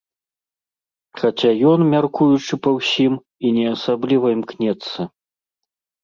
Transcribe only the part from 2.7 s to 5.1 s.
ўсім, і не асабліва імкнецца.